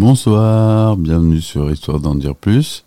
[0.00, 2.84] Bonsoir, bienvenue sur Histoire d'en dire plus.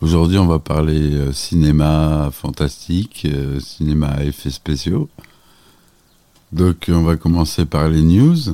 [0.00, 5.08] Aujourd'hui, on va parler euh, cinéma fantastique, euh, cinéma à effets spéciaux.
[6.50, 8.48] Donc, on va commencer par les news.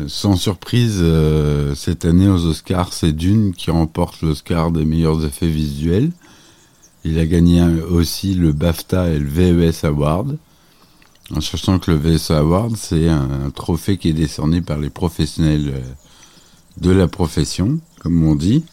[0.00, 1.04] Euh, Sans surprise,
[1.74, 6.12] cette année aux Oscars, c'est Dune qui remporte l'Oscar des meilleurs effets visuels.
[7.04, 10.38] Il a gagné aussi le BAFTA et le VES Award.
[11.30, 15.74] En sachant que le VES Award, c'est un trophée qui est décerné par les professionnels
[16.78, 18.64] de la profession, comme on dit.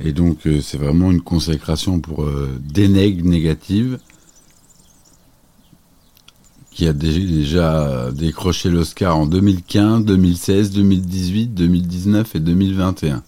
[0.00, 3.98] Et donc, euh, c'est vraiment une consécration pour euh, Deneg Négative,
[6.70, 13.22] qui a déjà décroché l'Oscar en 2015, 2016, 2018, 2019 et 2021.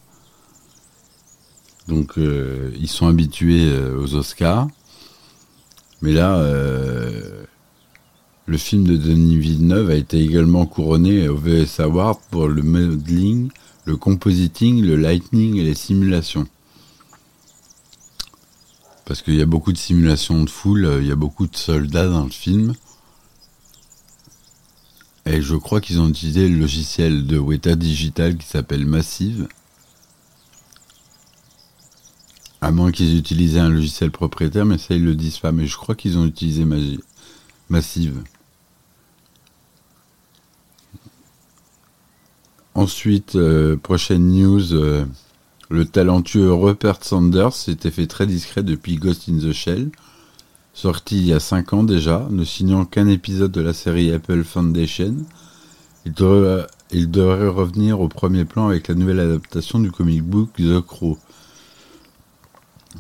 [1.87, 4.67] Donc, euh, ils sont habitués aux Oscars.
[6.03, 6.43] Mais là,
[8.47, 13.51] le film de Denis Villeneuve a été également couronné au VS Award pour le modeling,
[13.85, 16.47] le compositing, le lightning et les simulations.
[19.05, 22.09] Parce qu'il y a beaucoup de simulations de foule, il y a beaucoup de soldats
[22.09, 22.75] dans le film.
[25.25, 29.49] Et je crois qu'ils ont utilisé le logiciel de Weta Digital qui s'appelle Massive.
[32.61, 35.51] À moins qu'ils aient utilisé un logiciel propriétaire, mais ça ils le disent pas.
[35.51, 36.65] Mais je crois qu'ils ont utilisé
[37.69, 38.23] Massive.
[42.77, 45.07] Ensuite, euh, prochaine news, euh,
[45.71, 49.89] le talentueux Rupert Sanders s'était fait très discret depuis Ghost in the Shell,
[50.75, 54.45] sorti il y a 5 ans déjà, ne signant qu'un épisode de la série Apple
[54.45, 55.15] Foundation.
[56.05, 60.51] Il devrait, il devrait, revenir au premier plan avec la nouvelle adaptation du comic book
[60.59, 61.17] The Crow.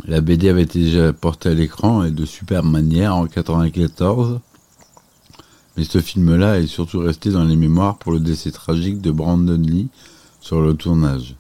[0.06, 4.40] La BD avait été déjà portée à l'écran et de super manière en 1994.
[5.76, 9.60] Mais ce film-là est surtout resté dans les mémoires pour le décès tragique de Brandon
[9.60, 9.88] Lee
[10.40, 11.36] sur le tournage.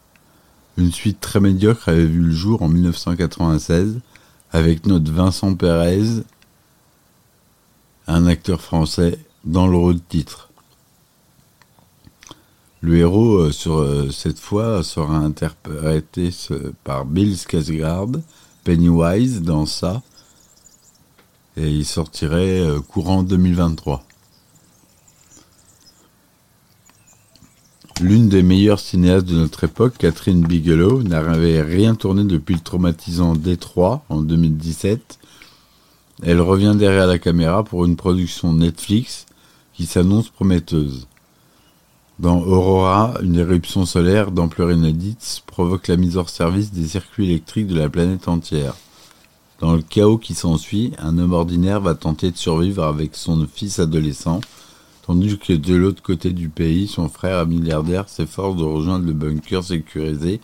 [0.76, 4.00] Une suite très médiocre avait vu le jour en 1996
[4.52, 6.22] avec notre Vincent Perez,
[8.06, 10.50] un acteur français, dans le rôle de titre.
[12.80, 16.30] Le héros, euh, euh, cette fois, sera interprété
[16.84, 18.20] par Bill Skarsgård,
[18.64, 20.02] Pennywise dans ça,
[21.56, 24.05] et il sortirait euh, courant 2023.
[28.02, 33.34] L'une des meilleures cinéastes de notre époque, Catherine Bigelow, n'avait rien tourné depuis le traumatisant
[33.34, 35.18] Détroit en 2017.
[36.22, 39.24] Elle revient derrière la caméra pour une production Netflix
[39.72, 41.06] qui s'annonce prometteuse.
[42.18, 47.66] Dans Aurora, une éruption solaire d'ampleur inédite provoque la mise hors service des circuits électriques
[47.66, 48.74] de la planète entière.
[49.58, 53.78] Dans le chaos qui s'ensuit, un homme ordinaire va tenter de survivre avec son fils
[53.78, 54.42] adolescent
[55.06, 59.62] tandis que de l'autre côté du pays, son frère milliardaire s'efforce de rejoindre le bunker
[59.62, 60.40] sécurisé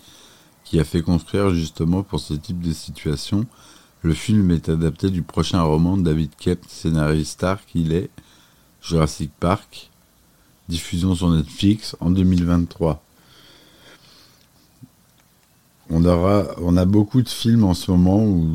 [0.65, 3.47] qui a fait construire justement pour ce type de situation.
[4.03, 8.11] Le film est adapté du prochain roman de David Kep, scénariste star qu'il est,
[8.81, 9.91] Jurassic Park,
[10.69, 13.03] diffusion sur Netflix en 2023.
[15.91, 18.47] On, aura, on a beaucoup de films en ce moment où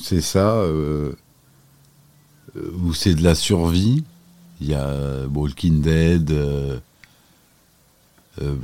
[0.00, 1.12] c'est ça, euh,
[2.56, 4.02] où c'est de la survie,
[4.62, 6.78] il y a euh, Walking Dead, euh,
[8.40, 8.54] euh,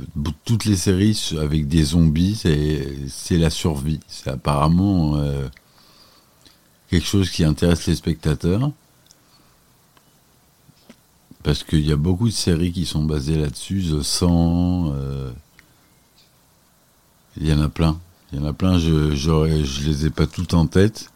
[0.45, 3.99] toutes les séries avec des zombies, c'est la survie.
[4.07, 5.21] C'est apparemment
[6.89, 8.71] quelque chose qui intéresse les spectateurs.
[11.43, 14.93] Parce qu'il y a beaucoup de séries qui sont basées là-dessus, The 100,
[17.37, 17.99] il y en a plein.
[18.31, 21.11] Il y en a plein, je, je les ai pas toutes en tête.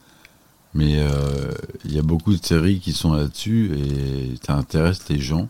[0.75, 1.51] Mais euh,
[1.85, 5.47] il y a beaucoup de séries qui sont là-dessus et ça intéresse les gens.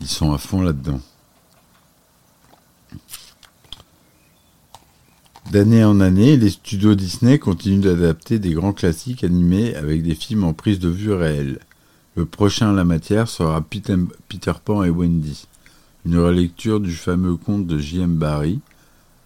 [0.00, 1.00] Ils sont à fond là-dedans.
[5.50, 10.44] D'année en année, les studios Disney continuent d'adapter des grands classiques animés avec des films
[10.44, 11.58] en prise de vue réelle.
[12.14, 13.96] Le prochain en la matière sera Peter,
[14.64, 15.46] Pan et Wendy,
[16.06, 18.14] une relecture du fameux conte de J.M.
[18.14, 18.60] Barrie.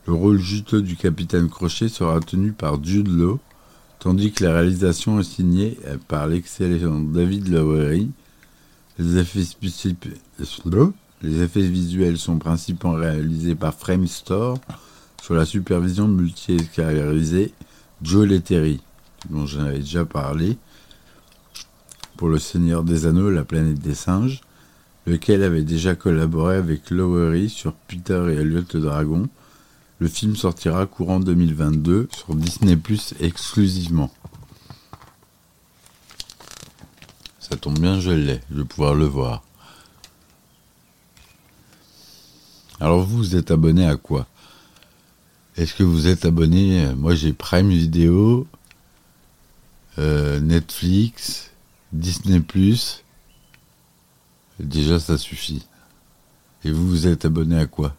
[0.07, 3.39] Le rôle juteux du capitaine Crochet sera tenu par Jude Law,
[3.99, 8.11] tandis que la réalisation est signée par l'excellent David Lowery.
[8.99, 9.41] Les effets,
[11.63, 14.59] visuels sont principalement réalisés par Framestore
[15.23, 17.55] sur la supervision multi-escalarisée
[18.03, 18.83] Joe Lettery,
[19.31, 20.59] dont j'en avais déjà parlé,
[22.17, 24.43] pour Le Seigneur des Anneaux, La planète des singes,
[25.07, 29.29] lequel avait déjà collaboré avec Lowery sur Peter et Elliot le Dragon,
[29.99, 34.11] le film sortira courant 2022 sur Disney Plus exclusivement.
[37.39, 39.43] Ça tombe bien, je l'ai, je vais pouvoir le voir.
[42.81, 44.27] Alors vous, vous êtes abonné à quoi?
[45.57, 46.93] Est-ce que vous êtes abonné?
[46.97, 48.49] Moi j'ai Prime Video,
[49.99, 51.53] euh, Netflix,
[51.93, 52.41] Disney⁇
[54.59, 55.67] Déjà ça suffit.
[56.65, 57.95] Et vous, vous êtes abonné à quoi?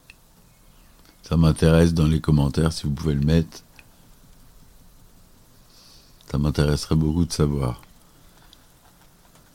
[1.27, 3.63] Ça m'intéresse dans les commentaires si vous pouvez le mettre.
[6.29, 7.81] Ça m'intéresserait beaucoup de savoir.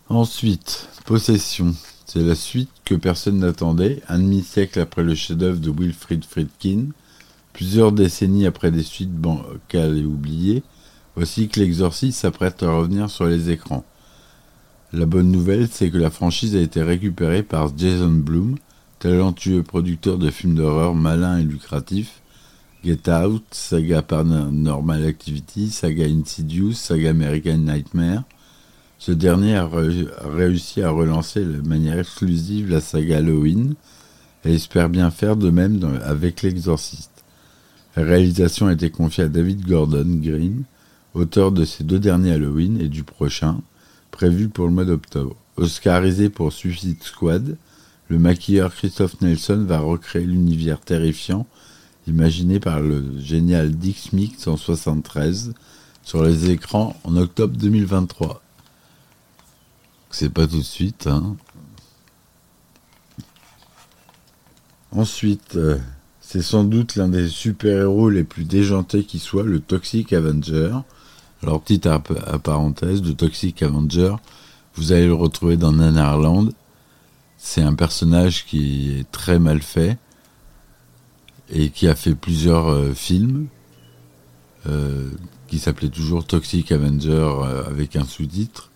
[0.08, 1.74] Ensuite, Possession.
[2.06, 6.86] C'est la suite que personne n'attendait, un demi-siècle après le chef-d'œuvre de Wilfried Friedkin,
[7.52, 10.64] plusieurs décennies après des suites bancales et oubliées,
[11.14, 13.84] voici que l'exorciste s'apprête à revenir sur les écrans.
[14.92, 18.56] La bonne nouvelle, c'est que la franchise a été récupérée par Jason Blum,
[19.00, 22.20] talentueux producteur de films d'horreur malins et lucratifs,
[22.84, 28.24] Get Out, saga Paranormal Activity, saga Insidious, saga American Nightmare,
[28.98, 29.68] ce dernier a,
[30.24, 33.74] réussi à relancer de manière exclusive la saga Halloween
[34.44, 37.24] et espère bien faire de même avec L'Exorciste.
[37.96, 40.64] La réalisation a été confiée à David Gordon Green,
[41.14, 43.62] auteur de ces deux derniers Halloween et du prochain,
[44.10, 45.36] prévu pour le mois d'octobre.
[45.56, 47.56] Oscarisé pour Suicide Squad,
[48.10, 51.46] le maquilleur Christophe Nelson va recréer l'univers terrifiant
[52.08, 55.54] imaginé par le génial Dix Mix en 73
[56.02, 58.42] sur les écrans en octobre 2023.
[60.10, 61.06] C'est pas tout de suite.
[61.06, 61.36] Hein.
[64.90, 65.78] Ensuite, euh,
[66.20, 70.72] c'est sans doute l'un des super-héros les plus déjantés qui soit, le Toxic Avenger.
[71.44, 71.88] Alors, petite
[72.42, 74.16] parenthèse, le Toxic Avenger,
[74.74, 76.50] vous allez le retrouver dans Nanarland.
[77.42, 79.98] C'est un personnage qui est très mal fait
[81.48, 83.48] et qui a fait plusieurs euh, films
[84.66, 85.10] euh,
[85.48, 87.28] qui s'appelait toujours Toxic Avenger
[87.66, 88.70] avec un sous-titre.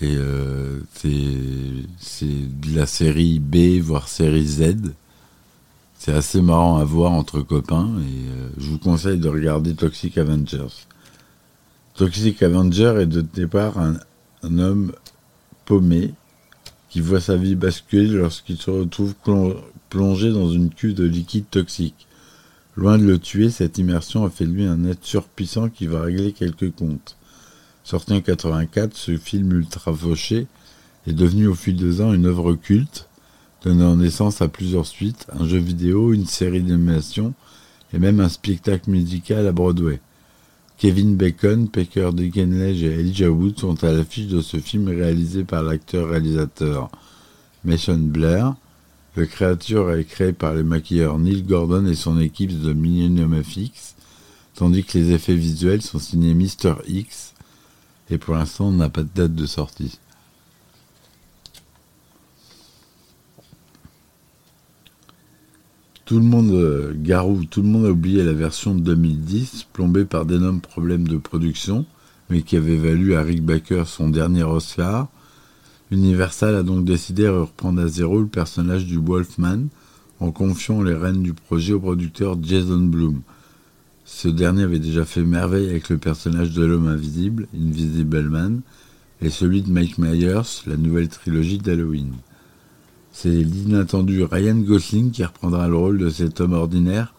[0.00, 4.92] Et euh, c'est de la série B, voire série Z.
[5.98, 10.18] C'est assez marrant à voir entre copains et euh, je vous conseille de regarder Toxic
[10.18, 10.86] Avengers.
[11.94, 14.92] Toxic Avenger est de départ un homme
[15.64, 16.12] paumé
[16.90, 19.14] qui voit sa vie basculer lorsqu'il se retrouve
[19.88, 22.06] plongé dans une cuve de liquide toxique.
[22.76, 26.02] Loin de le tuer, cette immersion a fait de lui un être surpuissant qui va
[26.02, 27.16] régler quelques comptes.
[27.84, 30.46] Sorti en 84, ce film ultra fauché
[31.06, 33.08] est devenu au fil des ans une œuvre culte,
[33.64, 37.34] donnant naissance à plusieurs suites, un jeu vidéo, une série d'animation
[37.92, 40.00] et même un spectacle musical à Broadway.
[40.80, 45.62] Kevin Bacon, Pecker Dinklage et Elijah Wood sont à l'affiche de ce film réalisé par
[45.62, 46.90] l'acteur-réalisateur
[47.66, 48.54] Mason Blair.
[49.14, 53.94] Le créature est créé par les maquilleurs Neil Gordon et son équipe de Millennium FX,
[54.54, 56.76] tandis que les effets visuels sont signés Mr.
[56.88, 57.34] X,
[58.08, 59.98] et pour l'instant, on n'a pas de date de sortie.
[66.10, 70.04] Tout le monde, euh, Garou, tout le monde a oublié la version de 2010, plombée
[70.04, 71.86] par d'énormes problèmes de production,
[72.28, 75.06] mais qui avait valu à Rick Baker son dernier Oscar.
[75.92, 79.68] Universal a donc décidé de reprendre à zéro le personnage du Wolfman
[80.18, 83.20] en confiant les rênes du projet au producteur Jason Blum.
[84.04, 88.62] Ce dernier avait déjà fait merveille avec le personnage de l'homme invisible, Invisible Man,
[89.22, 92.14] et celui de Mike Myers, la nouvelle trilogie d'Halloween.
[93.12, 97.14] C'est l'inattendu Ryan Gosling qui reprendra le rôle de cet homme ordinaire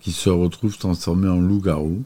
[0.00, 2.02] qui se retrouve transformé en loup-garou.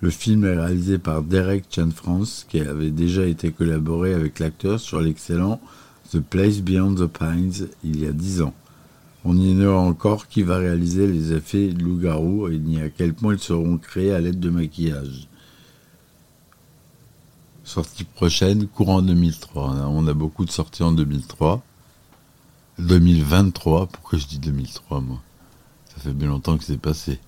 [0.00, 4.80] Le film est réalisé par Derek Chan France, qui avait déjà été collaboré avec l'acteur
[4.80, 5.60] sur l'excellent
[6.12, 8.54] The Place Beyond the Pines il y a dix ans.
[9.24, 13.40] On ignore encore qui va réaliser les effets loup-garou et ni à quel point ils
[13.40, 15.28] seront créés à l'aide de maquillage.
[17.64, 19.86] Sortie prochaine, courant 2003.
[19.88, 21.62] On a beaucoup de sorties en 2003.
[22.80, 25.20] 2023, pourquoi je dis 2003 moi?
[25.94, 27.18] Ça fait bien longtemps que c'est passé.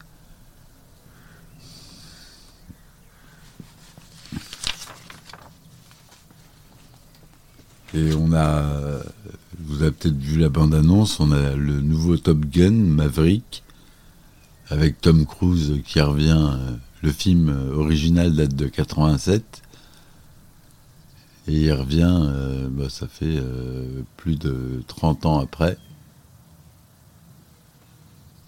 [7.95, 9.03] Et on a
[9.65, 13.63] vous avez peut-être vu la bande-annonce, on a le nouveau Top Gun, Maverick,
[14.69, 16.59] avec Tom Cruise qui revient.
[17.03, 19.63] Le film original date de 87.
[21.49, 25.77] Et il revient, euh, bah, ça fait euh, plus de 30 ans après.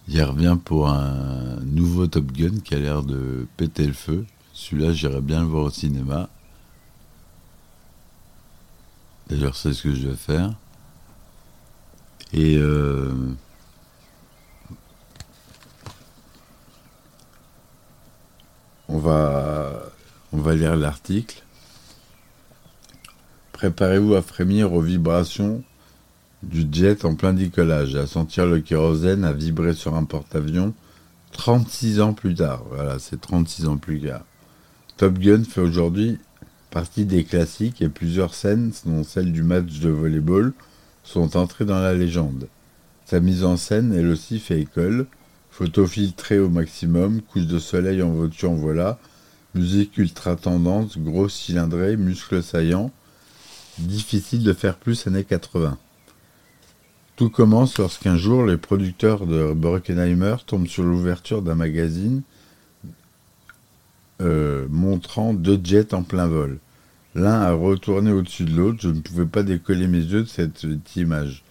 [0.07, 4.27] Il revient pour un nouveau Top Gun qui a l'air de péter le feu.
[4.53, 6.29] Celui-là, j'irais bien le voir au cinéma.
[9.29, 10.53] D'ailleurs, c'est ce que je vais faire.
[12.33, 13.13] Et euh,
[18.89, 19.83] on, va,
[20.33, 21.44] on va lire l'article.
[23.65, 25.65] Préparez-vous à frémir aux vibrations
[26.43, 30.75] du jet en plein décollage, à sentir le kérosène, à vibrer sur un porte-avions
[31.33, 32.63] 36 ans plus tard.
[32.69, 34.21] Voilà, c'est 36 ans plus tard.
[34.99, 36.19] Top Gun fait aujourd'hui
[36.71, 40.53] partie des classiques et plusieurs scènes, dont celle du match de volleyball,
[41.03, 42.49] sont entrées dans la légende.
[43.07, 45.07] Sa mise en scène, elle aussi fait école.
[45.51, 48.99] Photo filtrée au maximum, couche de soleil en voiture en voilà,
[49.55, 52.93] musique ultra tendance, gros cylindrée, muscles saillants.
[53.79, 55.77] Difficile de faire plus années 80.
[57.17, 62.23] Tout commence lorsqu'un jour, les producteurs de Brockenheimer tombent sur l'ouverture d'un magazine
[64.21, 66.59] euh, montrant deux jets en plein vol.
[67.17, 70.65] L'un a retourné au-dessus de l'autre, je ne pouvais pas décoller mes yeux de cette,
[70.95, 71.43] image.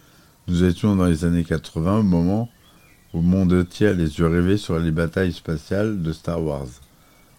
[0.48, 2.50] Nous étions dans les années 80, au moment
[3.14, 6.68] où monde entier a les yeux rêvés sur les batailles spatiales de Star Wars.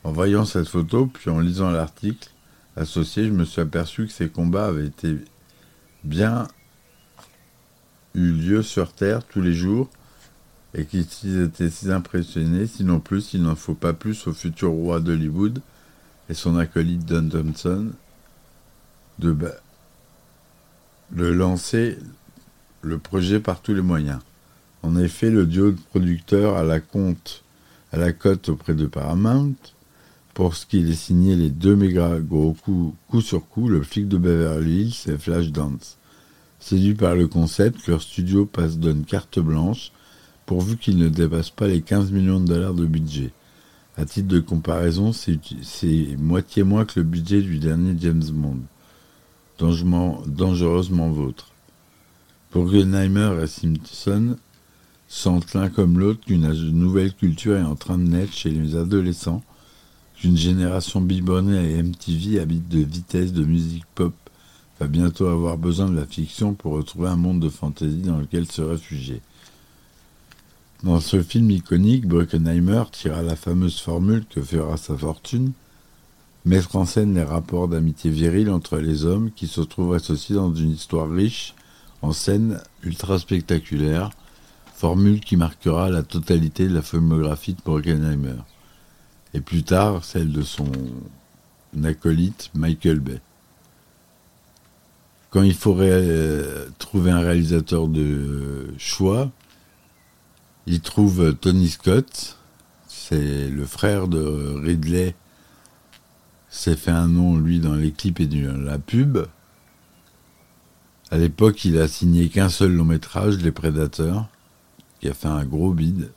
[0.04, 2.28] En voyant cette photo, puis en lisant l'article
[2.76, 5.16] associé, je me suis aperçu que ces combats avaient été
[6.02, 6.48] bien
[8.14, 9.88] eu lieu sur Terre tous les jours
[10.74, 15.00] et qu'ils étaient si impressionnés, sinon plus, il n'en faut pas plus au futur roi
[15.00, 15.60] d'Hollywood
[16.28, 17.92] et son acolyte Don Thompson
[19.18, 19.36] de,
[21.12, 21.98] de lancer
[22.82, 24.20] le projet par tous les moyens.
[24.82, 26.64] En effet, le duo de producteurs à
[27.92, 29.54] à la cote auprès de Paramount,
[30.34, 34.08] pour ce qui est signé les deux méga gros coups, coup sur coup, le flic
[34.08, 35.96] de Beverly Hills et Flashdance.
[36.58, 39.92] Séduits par le concept, leur studio passe donne carte blanche,
[40.44, 43.30] pourvu qu'ils ne dépassent pas les 15 millions de dollars de budget.
[43.96, 48.58] À titre de comparaison, c'est moitié moins que le budget du dernier James Bond.
[49.60, 51.52] Dangereusement vôtre.
[52.50, 54.36] Pour Guggenheimer et Simpson
[55.06, 59.44] sentent l'un comme l'autre qu'une nouvelle culture est en train de naître chez les adolescents,
[60.16, 64.14] qu'une génération bibonnée et MTV habite de vitesse de musique pop
[64.80, 68.50] va bientôt avoir besoin de la fiction pour retrouver un monde de fantaisie dans lequel
[68.50, 69.20] se réfugier.
[70.82, 75.52] Dans ce film iconique, Bruckenheimer tira la fameuse formule que fera sa fortune,
[76.44, 80.54] mettre en scène les rapports d'amitié virile entre les hommes qui se trouvent associés dans
[80.54, 81.54] une histoire riche
[82.02, 84.10] en scènes ultra spectaculaires,
[84.74, 88.42] formule qui marquera la totalité de la filmographie de Bruckenheimer,
[89.34, 90.70] et plus tard celle de son
[91.82, 93.20] acolyte Michael Bay.
[95.30, 99.32] Quand il faudrait euh, trouver un réalisateur de choix,
[100.66, 102.38] il trouve Tony Scott,
[102.86, 105.16] c'est le frère de Ridley,
[106.48, 109.26] s'est fait un nom lui dans les clips et dans la pub.
[111.10, 114.28] À l'époque, il a signé qu'un seul long métrage, Les Prédateurs,
[115.00, 116.12] qui a fait un gros bide.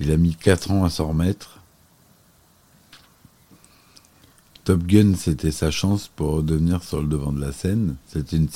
[0.00, 1.60] Il a mis 4 ans à s'en remettre.
[4.64, 7.96] Top Gun, c'était sa chance pour redevenir sur le devant de la scène.
[8.06, 8.48] C'était une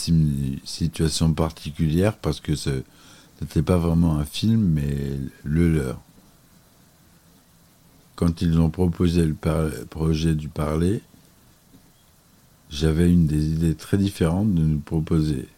[0.64, 2.82] situation particulière parce que ce
[3.40, 6.00] n'était pas vraiment un film, mais le leur.
[8.16, 9.34] Quand ils ont proposé le
[9.90, 11.02] projet du parler,
[12.70, 15.48] j'avais une des idées très différentes de nous proposer.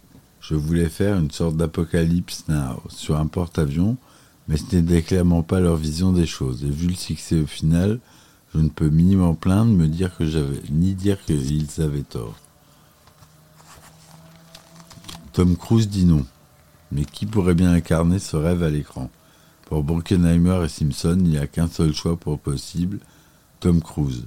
[0.40, 3.96] Je voulais faire une sorte d'apocalypse now sur un porte-avions,
[4.48, 6.64] mais ce n'était clairement pas leur vision des choses.
[6.64, 7.98] Et vu le succès au final,
[8.54, 12.36] je ne peux minimum plaindre, me dire que j'avais, ni dire qu'ils avaient tort.
[15.32, 16.24] Tom Cruise dit non.
[16.92, 19.10] Mais qui pourrait bien incarner ce rêve à l'écran?
[19.66, 23.00] Pour Brockenheimer et Simpson, il n'y a qu'un seul choix pour possible,
[23.58, 24.24] Tom Cruise.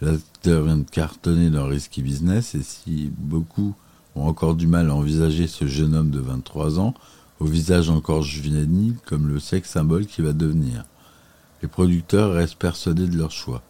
[0.00, 3.74] L'acteur vient de cartonner dans Risky Business et si beaucoup
[4.16, 6.94] ont encore du mal à envisager ce jeune homme de 23 ans,
[7.42, 10.84] au visage encore juvénile, comme le sexe symbole qui va devenir.
[11.60, 13.62] Les producteurs restent persuadés de leur choix.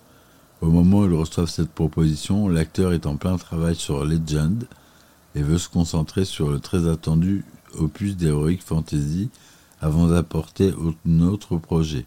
[0.61, 4.67] Au moment où ils reçoivent cette proposition, l'acteur est en plein travail sur Legend
[5.35, 7.47] et veut se concentrer sur le très attendu
[7.79, 9.31] opus d'Heroic Fantasy
[9.81, 10.75] avant d'apporter
[11.09, 12.05] un autre projet.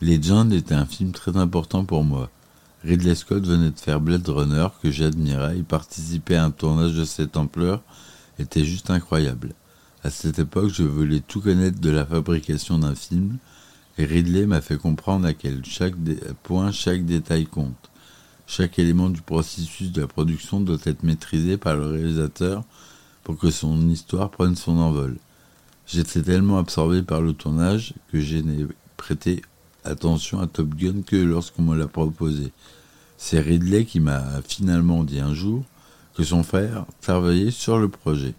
[0.00, 2.30] Legend était un film très important pour moi.
[2.84, 7.04] Ridley Scott venait de faire Blade Runner que j'admirais et participer à un tournage de
[7.04, 7.82] cette ampleur
[8.38, 9.54] était juste incroyable.
[10.02, 13.38] À cette époque, je voulais tout connaître de la fabrication d'un film
[13.98, 15.94] et Ridley m'a fait comprendre à quel chaque
[16.42, 17.90] point chaque détail compte.
[18.46, 22.64] Chaque élément du processus de la production doit être maîtrisé par le réalisateur
[23.22, 25.18] pour que son histoire prenne son envol.
[25.86, 29.42] J'étais tellement absorbé par le tournage que je n'ai prêté
[29.84, 32.52] attention à Top Gun que lorsqu'on me l'a proposé.
[33.18, 35.64] C'est Ridley qui m'a finalement dit un jour
[36.20, 38.34] que son frère travaillait sur le projet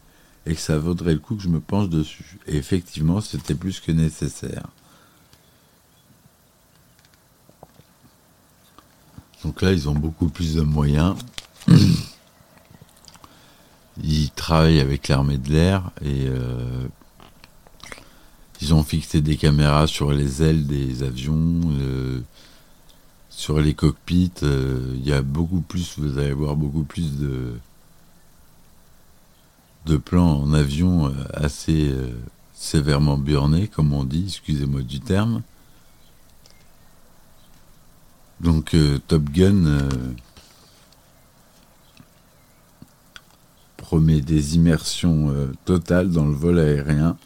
[0.45, 2.37] et que ça vaudrait le coup que je me penche dessus.
[2.45, 4.67] Et effectivement, c'était plus que nécessaire.
[9.43, 11.15] Donc là, ils ont beaucoup plus de moyens.
[14.03, 16.87] Ils, travaillent avec l'armée de l'air et euh,
[18.61, 22.21] ils ont fixé des caméras sur les ailes des avions, euh,
[23.29, 24.31] sur les cockpits.
[24.43, 27.53] euh, Il y a beaucoup plus, vous allez voir beaucoup plus de,
[29.85, 32.11] de plans en avion euh, assez euh,
[32.53, 35.41] sévèrement burnés, comme on dit, excusez-moi du terme.
[38.39, 39.89] Donc euh, Top Gun
[43.77, 45.35] promet des immersions
[45.65, 47.17] totales dans le vol aérien.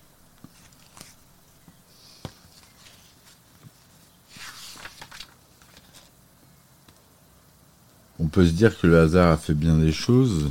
[8.20, 10.50] On peut se dire que le hasard a fait bien des choses,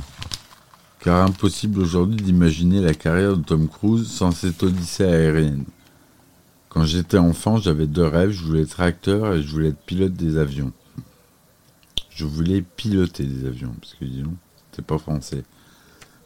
[1.05, 5.65] car impossible aujourd'hui d'imaginer la carrière de Tom Cruise sans cette odyssée aérienne.
[6.67, 10.13] Quand j'étais enfant, j'avais deux rêves, je voulais être acteur et je voulais être pilote
[10.13, 10.71] des avions.
[12.09, 14.33] Je voulais piloter des avions, parce que disons,
[14.71, 15.43] c'était pas français.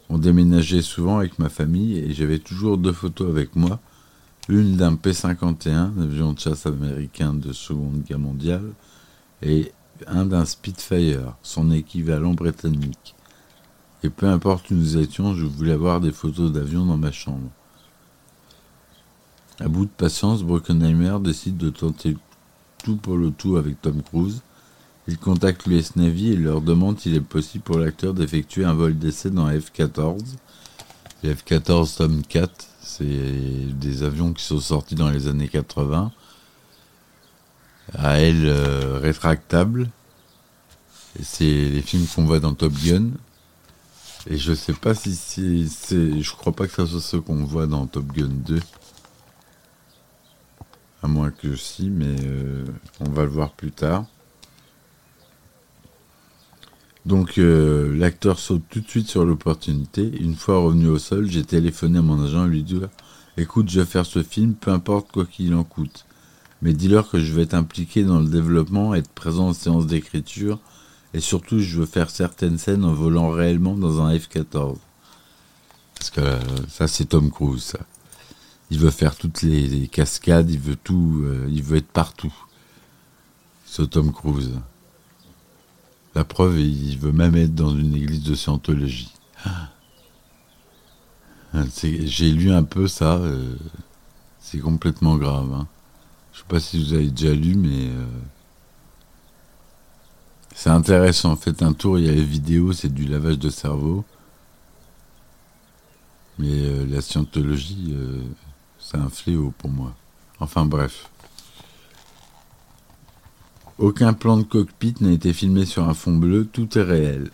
[0.08, 3.82] On déménageait souvent avec ma famille et j'avais toujours deux photos avec moi.
[4.48, 8.72] Une d'un P-51, un avion de chasse américain de Seconde Guerre mondiale,
[9.42, 9.74] et
[10.08, 13.14] un d'un Spitfire, son équivalent britannique.
[14.04, 17.50] Et peu importe où nous étions, je voulais avoir des photos d'avions dans ma chambre.
[19.60, 22.16] À bout de patience, Brockenheimer décide de tenter
[22.84, 24.42] tout pour le tout avec Tom Cruise.
[25.08, 28.98] Il contacte l'US Navy et leur demande s'il est possible pour l'acteur d'effectuer un vol
[28.98, 30.20] d'essai dans la F-14.
[31.24, 36.12] Les F-14 Tom 4, c'est des avions qui sont sortis dans les années 80,
[37.96, 39.90] à ailes euh, rétractables.
[41.20, 43.10] Et c'est les films qu'on voit dans Top Gun.
[44.28, 47.68] Et je sais pas si c'est, je crois pas que ça soit ce qu'on voit
[47.68, 48.60] dans Top Gun 2.
[51.02, 52.66] À moins que si, mais euh,
[53.00, 54.06] on va le voir plus tard.
[57.06, 60.12] Donc euh, l'acteur saute tout de suite sur l'opportunité.
[60.20, 62.82] Une fois revenu au sol, j'ai téléphoné à mon agent et lui dit
[63.38, 66.06] Écoute, je vais faire ce film, peu importe quoi qu'il en coûte.
[66.62, 70.60] Mais dis-leur que je vais être impliqué dans le développement, être présent en séance d'écriture,
[71.14, 74.78] et surtout je veux faire certaines scènes en volant réellement dans un F-14.
[75.96, 76.22] Parce que
[76.70, 77.80] ça c'est Tom Cruise, ça.
[78.72, 82.34] Il veut faire toutes les, cascades, il veut tout, euh, il veut être partout.
[83.66, 84.60] Ce Tom Cruise.
[86.16, 89.12] La preuve, il veut même être dans une église de scientologie.
[89.46, 89.70] Ah.
[91.84, 93.56] J'ai lu un peu ça, euh,
[94.40, 95.52] c'est complètement grave.
[95.54, 95.68] hein.
[96.34, 98.06] Je sais pas si vous avez déjà lu, mais euh,
[100.60, 101.38] c'est intéressant.
[101.38, 104.04] Faites un tour, il y a les vidéos, c'est du lavage de cerveau.
[106.38, 108.22] Mais euh, la scientologie, euh,
[108.78, 109.96] c'est un fléau pour moi.
[110.42, 111.10] Enfin bref.
[113.78, 117.32] Aucun plan de cockpit n'a été filmé sur un fond bleu, tout est réel.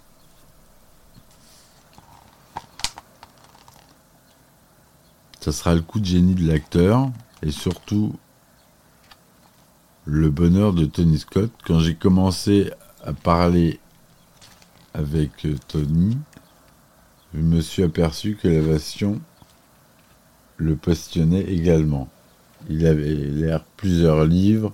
[5.39, 7.09] Ça sera le coup de génie de l'acteur
[7.41, 8.13] et surtout
[10.05, 11.49] le bonheur de Tony Scott.
[11.65, 12.71] Quand j'ai commencé
[13.05, 13.79] à parler
[14.93, 16.17] avec Tony,
[17.33, 19.21] je me suis aperçu que la version
[20.57, 22.09] le passionnait également.
[22.69, 24.73] Il avait l'air plusieurs livres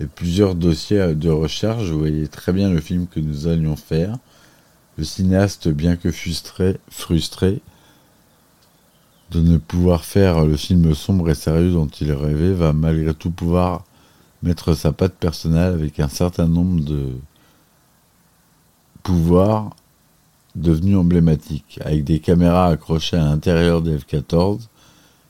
[0.00, 1.84] et plusieurs dossiers de recherche.
[1.84, 4.18] Je voyais très bien le film que nous allions faire.
[4.96, 7.60] Le cinéaste, bien que frustré, frustré
[9.30, 13.30] de ne pouvoir faire le film sombre et sérieux dont il rêvait, va malgré tout
[13.30, 13.84] pouvoir
[14.42, 17.12] mettre sa patte personnelle avec un certain nombre de
[19.08, 19.70] pouvoirs
[20.54, 21.80] devenus emblématiques.
[21.82, 24.68] Avec des caméras accrochées à l'intérieur des F-14,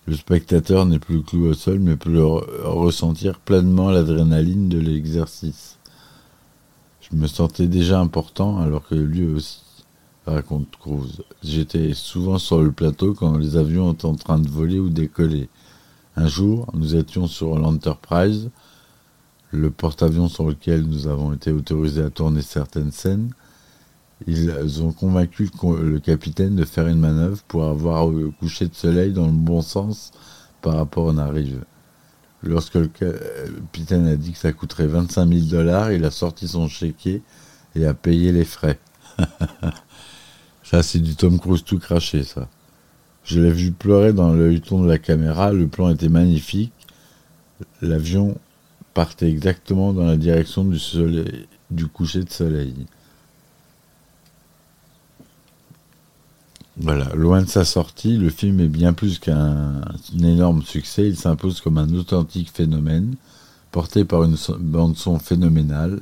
[0.08, 2.20] le spectateur n'est plus cloué au sol, mais peut
[2.64, 5.78] ressentir pleinement l'adrénaline de l'exercice.
[7.00, 9.60] Je me sentais déjà important, alors que lui aussi,
[10.26, 11.22] raconte Cruz.
[11.44, 15.48] J'étais souvent sur le plateau quand les avions étaient en train de voler ou décoller.
[16.16, 18.50] Un jour, nous étions sur l'Enterprise,
[19.52, 23.30] le porte-avions sur lequel nous avons été autorisés à tourner certaines scènes.
[24.26, 25.48] Ils ont convaincu
[25.80, 29.62] le capitaine de faire une manœuvre pour avoir le coucher de soleil dans le bon
[29.62, 30.10] sens
[30.60, 31.64] par rapport à la rive.
[32.42, 36.48] Lorsque le le capitaine a dit que ça coûterait 25 000 dollars, il a sorti
[36.48, 37.22] son chéquier
[37.74, 38.78] et a payé les frais.
[40.62, 42.48] ça, c'est du Tom Cruise tout craché, ça.
[43.24, 46.72] Je l'ai vu pleurer dans l'œilleton de la caméra, le plan était magnifique.
[47.82, 48.38] L'avion
[48.94, 52.86] partait exactement dans la direction du, soleil, du coucher de soleil.
[56.80, 61.08] Voilà, loin de sa sortie, le film est bien plus qu'un un énorme succès.
[61.08, 63.16] Il s'impose comme un authentique phénomène,
[63.72, 66.00] porté par une so- bande-son phénoménale,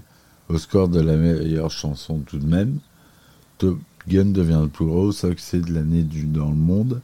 [0.48, 2.78] au score de la meilleure chanson tout de même.
[3.58, 7.00] To- Gun devient le plus gros succès de l'année dans le monde.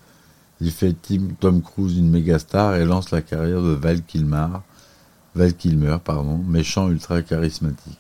[0.61, 0.95] Il fait
[1.41, 4.47] Tom Cruise une méga star et lance la carrière de Val Kilmer,
[5.35, 7.99] Val Kilmer pardon, méchant ultra charismatique.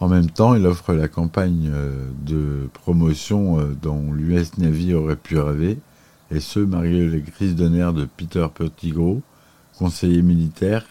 [0.00, 5.16] En même temps, il offre la campagne euh, de promotion euh, dont l'US Navy aurait
[5.16, 5.78] pu rêver,
[6.30, 9.20] et ce, malgré les crises de nerfs de Peter Pettigrew,
[9.76, 10.86] conseiller militaire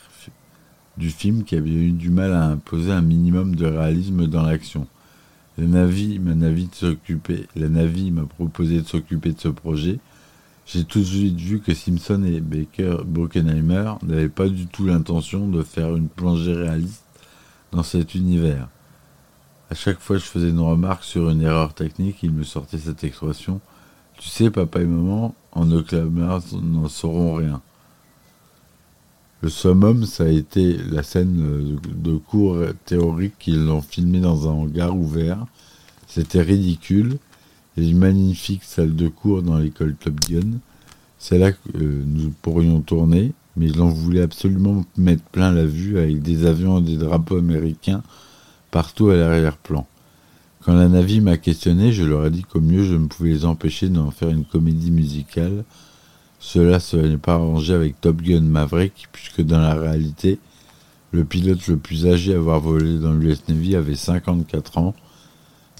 [0.97, 4.85] du film qui avait eu du mal à imposer un minimum de réalisme dans l'action.
[5.57, 9.99] La Navy m'a proposé de s'occuper de ce projet.
[10.65, 15.47] J'ai tout de suite vu que Simpson et Baker Brockenheimer n'avaient pas du tout l'intention
[15.47, 17.05] de faire une plongée réaliste
[17.71, 18.67] dans cet univers.
[19.71, 22.79] À chaque fois que je faisais une remarque sur une erreur technique, il me sortait
[22.79, 23.61] cette expression
[24.17, 27.61] Tu sais, papa et maman, en Oklahoma, n'en sauront rien.
[29.41, 34.53] Le summum, ça a été la scène de cours théorique qu'ils ont filmé dans un
[34.53, 35.45] hangar ouvert.
[36.07, 37.17] C'était ridicule.
[37.77, 40.57] Et une magnifique salle de cours dans l'école Top Gun.
[41.19, 45.65] C'est là que euh, nous pourrions tourner, mais ils en voulaient absolument mettre plein la
[45.65, 48.01] vue avec des avions et des drapeaux américains
[48.71, 49.87] partout à l'arrière-plan.
[50.61, 53.45] Quand la Navy m'a questionné, je leur ai dit qu'au mieux je ne pouvais les
[53.45, 55.63] empêcher d'en faire une comédie musicale.
[56.39, 60.39] Cela se n'est pas arrangé avec Top Gun Maverick, puisque dans la réalité,
[61.11, 64.95] le pilote le plus âgé à avoir volé dans l'US Navy avait 54 ans.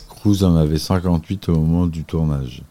[0.08, 2.64] Cruise en avait 58 au moment du tournage.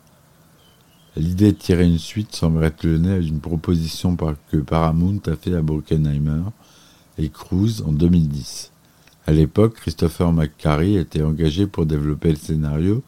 [1.17, 4.17] L'idée de tirer une suite semble être le nez d'une proposition
[4.51, 6.43] que Paramount a fait à Brockenheimer
[7.17, 8.73] et Cruise en 2010.
[9.29, 13.03] À l'époque, Christopher McQuarrie était engagé pour développer le scénario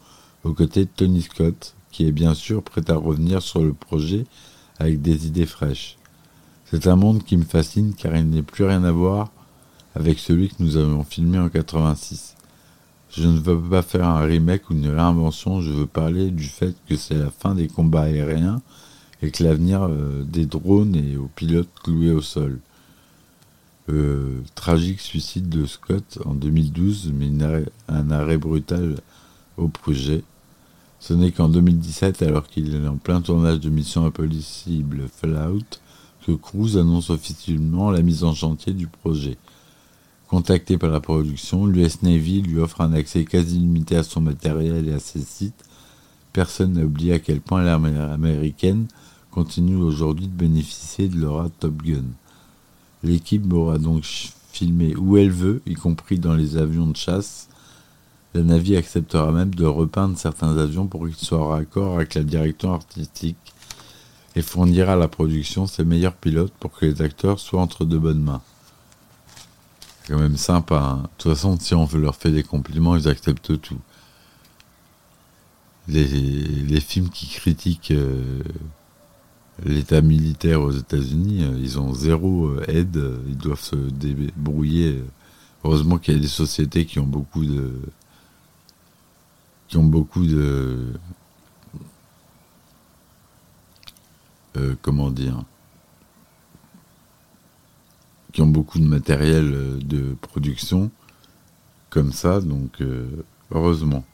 [0.45, 4.27] aux côtés de Tony Scott, qui est bien sûr prêt à revenir sur le projet
[4.79, 5.97] avec des idées fraîches.
[6.67, 9.33] C'est un monde qui me fascine car il n'est plus rien à voir
[9.95, 12.37] avec celui que nous avions filmé en 86.
[13.11, 16.75] Je ne veux pas faire un remake ou une réinvention, je veux parler du fait
[16.87, 18.61] que c'est la fin des combats aériens
[19.23, 22.61] et que l'avenir euh, des drones et aux pilotes cloués au sol.
[23.93, 27.31] Euh, tragique suicide de Scott en 2012, mais
[27.89, 28.97] un arrêt brutal
[29.57, 30.23] au projet.
[31.01, 35.81] Ce n'est qu'en 2017, alors qu'il est en plein tournage de Mission Impossible Fallout,
[36.25, 39.37] que Cruise annonce officiellement la mise en chantier du projet.
[40.29, 44.89] Contacté par la production, l'US Navy lui offre un accès quasi limité à son matériel
[44.89, 45.65] et à ses sites.
[46.33, 48.87] Personne n'a oublié à quel point l'armée américaine
[49.33, 52.05] continue aujourd'hui de bénéficier de l'aura Top Gun.
[53.03, 54.05] L'équipe aura donc
[54.53, 57.49] filmé où elle veut, y compris dans les avions de chasse.
[58.35, 62.23] La Navy acceptera même de repeindre certains avions pour qu'ils soient en raccord avec la
[62.23, 63.37] direction artistique
[64.37, 67.99] et fournira à la production ses meilleurs pilotes pour que les acteurs soient entre de
[67.99, 68.43] bonnes mains.
[70.03, 70.77] C'est quand même sympa.
[70.77, 71.03] Hein.
[71.03, 73.81] De toute façon, si on leur fait des compliments, ils acceptent tout.
[75.89, 78.43] Les, films qui critiquent euh,
[79.65, 85.03] l'état militaire aux États-Unis, euh, ils ont zéro euh, aide, euh, ils doivent se débrouiller.
[85.65, 87.75] Heureusement qu'il y a des sociétés qui ont beaucoup de
[89.69, 90.95] qui ont beaucoup de
[94.83, 95.45] comment dire
[98.33, 100.91] qui ont beaucoup de matériel de production
[101.89, 102.83] comme ça donc
[103.53, 104.05] heureusement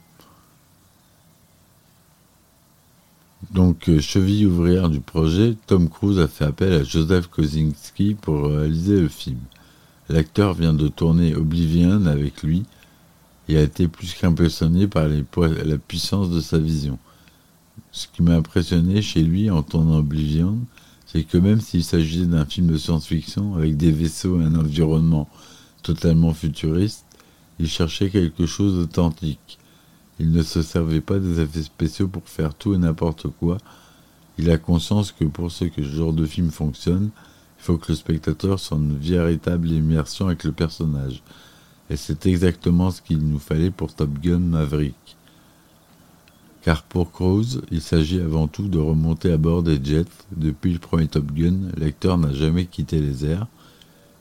[3.57, 8.49] Donc, euh, cheville ouvrière du projet, Tom Cruise a fait appel à Joseph Kosinski pour
[8.49, 9.39] réaliser le film.
[10.11, 12.65] L'acteur vient de tourner Oblivion avec lui
[13.49, 16.99] et a été plus qu'impressionné par la puissance de sa vision.
[17.93, 20.59] Ce qui m'a impressionné chez lui en tournant Oblivion,
[21.07, 25.31] c'est que même s'il s'agissait d'un film de science-fiction avec des vaisseaux et un environnement
[25.83, 27.07] totalement futuriste,
[27.59, 29.59] il cherchait quelque chose d'authentique.
[30.19, 33.59] Il ne se servait pas des effets spéciaux pour faire tout et n'importe quoi.
[34.39, 37.11] Il a conscience que pour ce que ce genre de film fonctionne,
[37.59, 41.23] il faut que le spectateur soit une véritable immersion avec le personnage.
[41.91, 45.17] Et c'est exactement ce qu'il nous fallait pour Top Gun Maverick.
[46.63, 50.05] Car pour Cruise, il s'agit avant tout de remonter à bord des jets.
[50.37, 53.47] Depuis le premier Top Gun, l'acteur n'a jamais quitté les airs.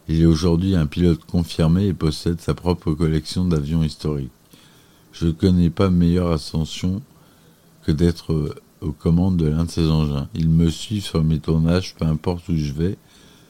[0.07, 4.29] Il est aujourd'hui un pilote confirmé et possède sa propre collection d'avions historiques.
[5.17, 7.01] Je ne connais pas meilleure ascension
[7.85, 10.27] que d'être euh, aux commandes de l'un de ces engins.
[10.33, 12.97] Il me suit sur mes tournages, peu importe où je vais.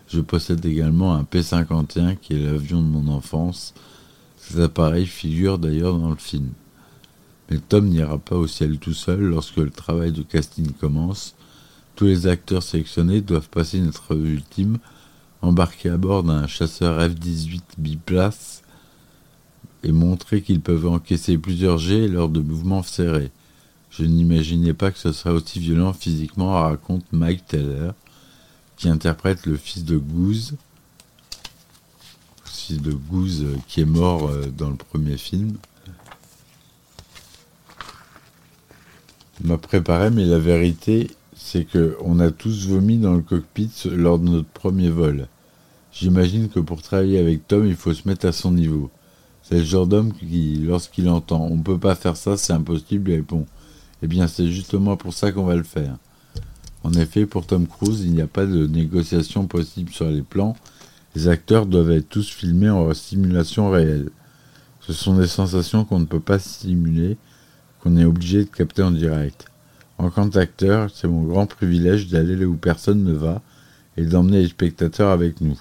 [0.07, 3.73] Je possède également un P-51 qui est l'avion de mon enfance.
[4.37, 6.49] Ces appareils figurent d'ailleurs dans le film.
[7.49, 11.33] Mais Tom n'ira pas au ciel tout seul lorsque le travail de casting commence.
[11.95, 14.77] Tous les acteurs sélectionnés doivent passer notre ultime,
[15.41, 18.61] embarqués à bord d'un chasseur F-18 biplace
[19.85, 23.31] et montrer qu'ils peuvent encaisser plusieurs jets lors de mouvements serrés.
[23.91, 27.93] Je n'imaginais pas que ce serait aussi violent physiquement, raconte Mike Taylor,
[28.77, 30.55] qui interprète le fils de Goose,
[32.43, 35.55] fils de Goose euh, qui est mort euh, dans le premier film.
[39.39, 43.71] Il m'a préparé, mais la vérité, c'est que on a tous vomi dans le cockpit
[43.85, 45.27] lors de notre premier vol.
[45.91, 48.89] J'imagine que pour travailler avec Tom, il faut se mettre à son niveau.
[49.47, 53.17] C'est le genre d'homme qui, lorsqu'il entend on peut pas faire ça, c'est impossible, il
[53.17, 53.45] répond
[54.01, 55.97] Eh bien, c'est justement pour ça qu'on va le faire.
[56.83, 60.55] En effet, pour Tom Cruise, il n'y a pas de négociation possible sur les plans.
[61.15, 64.09] Les acteurs doivent être tous filmés en simulation réelle.
[64.81, 67.15] Ce sont des sensations qu'on ne peut pas simuler,
[67.81, 69.45] qu'on est obligé de capter en direct.
[69.99, 73.43] En tant qu'acteur, c'est mon grand privilège d'aller là où personne ne va
[73.95, 75.59] et d'emmener les spectateurs avec nous.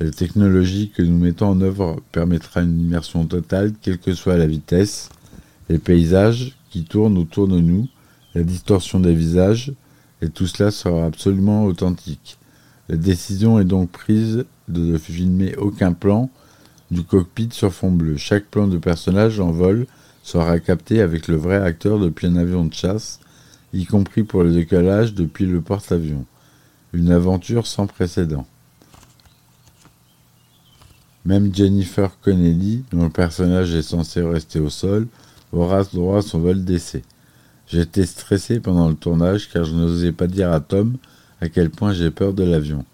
[0.00, 4.46] La technologie que nous mettons en œuvre permettra une immersion totale, quelle que soit la
[4.46, 5.08] vitesse,
[5.68, 7.86] les paysages qui tournent autour de nous,
[8.34, 9.72] la distorsion des visages,
[10.20, 12.38] et tout cela sera absolument authentique.
[12.88, 16.28] La décision est donc prise de ne filmer aucun plan
[16.90, 18.16] du cockpit sur fond bleu.
[18.16, 19.86] Chaque plan de personnage en vol
[20.24, 23.20] sera capté avec le vrai acteur depuis un avion de chasse,
[23.72, 26.26] y compris pour le décollage depuis le porte-avions.
[26.92, 28.46] Une aventure sans précédent.
[31.24, 35.06] Même Jennifer Connelly, dont le personnage est censé rester au sol,
[35.52, 37.02] aura droit à son vol d'essai.
[37.66, 40.96] J'étais stressé pendant le tournage car je n'osais pas dire à Tom
[41.40, 42.84] à quel point j'ai peur de l'avion.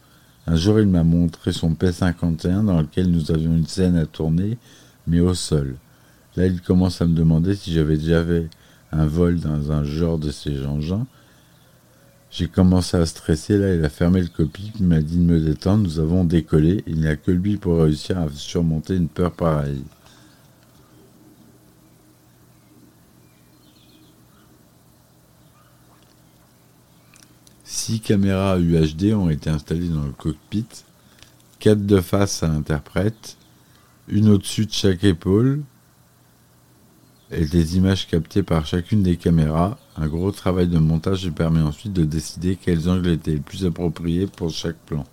[0.47, 4.59] Un jour, il m'a montré son P-51 dans lequel nous avions une scène à tourner,
[5.07, 5.77] mais au sol.
[6.37, 8.49] Là, il commence à me demander si j'avais déjà fait
[8.93, 11.07] un vol dans un genre de ces engins.
[12.31, 15.41] J'ai commencé à stresser, là il a fermé le copic, il m'a dit de me
[15.41, 19.33] détendre, nous avons décollé, il n'y a que lui pour réussir à surmonter une peur
[19.33, 19.83] pareille.
[27.65, 30.67] Six caméras UHD ont été installées dans le cockpit,
[31.59, 33.37] quatre de face à l'interprète,
[34.07, 35.63] une au-dessus de chaque épaule,
[37.31, 39.79] et des images captées par chacune des caméras.
[39.97, 44.27] Un gros travail de montage permet ensuite de décider quels angles étaient les plus appropriés
[44.27, 45.05] pour chaque plan.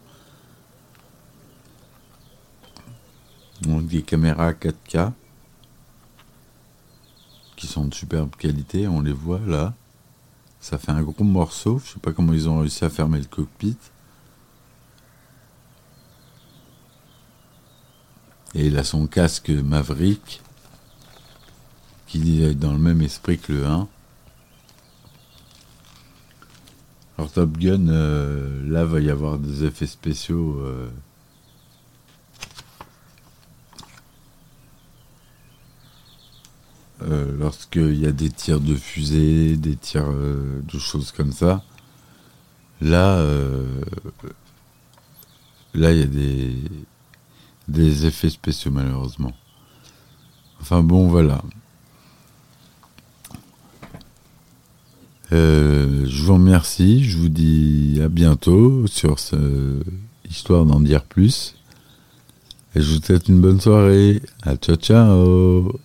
[3.62, 5.12] Donc des caméras 4K
[7.56, 9.73] qui sont de superbe qualité, on les voit là.
[10.60, 13.25] Ça fait un gros morceau, je sais pas comment ils ont réussi à fermer le
[13.25, 13.77] cockpit.
[18.53, 20.41] Et il a son casque Maverick
[22.08, 23.88] qui est dans le même esprit que le 1.
[27.17, 30.60] Alors Top Gun, euh, là va y avoir des effets spéciaux.
[30.60, 30.89] Euh,
[37.02, 41.63] euh, lorsqu'il y a des tirs de fusée, des tirs de choses comme ça.
[42.82, 43.20] Là,
[45.74, 46.56] là il y a des,
[47.67, 49.34] des effets spéciaux malheureusement.
[50.62, 51.41] Enfin bon, voilà.
[55.34, 59.82] Euh, je vous remercie, je vous dis à bientôt sur ce
[60.30, 61.56] histoire d'en dire plus.
[62.76, 64.22] Et je vous souhaite une bonne soirée.
[64.44, 65.80] À ciao ciao